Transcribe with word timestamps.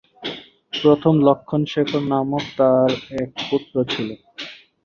প্রথম 0.73 1.13
লক্ষ্মণ 1.27 1.61
শেখর 1.71 2.03
নামক 2.11 2.43
তার 2.57 2.89
এক 3.19 3.29
পুত্র 3.47 3.75
ছিল। 3.85 4.09